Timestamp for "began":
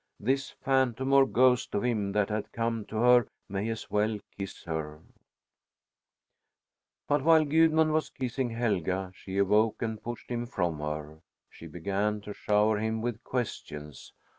11.67-12.19